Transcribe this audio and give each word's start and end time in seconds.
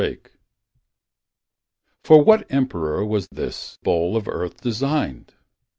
b3297635 0.01 0.27
For 2.03 2.23
what 2.23 2.51
emperor 2.51 3.05
Was 3.05 3.27
this 3.27 3.77
bowl 3.83 4.17
of 4.17 4.27
Earth 4.27 4.59
designed? 4.59 5.35